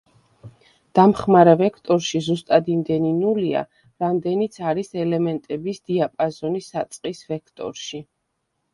დამხმარე 0.99 1.53
ვექტორში 1.59 2.21
ზუსტად 2.29 2.71
იმდენი 2.77 3.13
ნულია, 3.19 3.63
რამდენიც 4.07 4.61
არის 4.73 4.93
ელემენტების 5.05 5.85
დიაპაზონი 5.93 6.67
საწყის 6.73 7.25
ვექტორში. 7.33 8.07